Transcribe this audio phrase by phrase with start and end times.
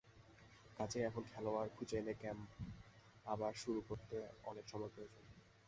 [0.77, 2.49] কাজেই এখন খেলোয়াড় খুঁজে এনে ক্যাম্প
[3.25, 4.15] আবার শুরু করতে
[4.43, 5.23] অনেক সময় প্রয়োজন।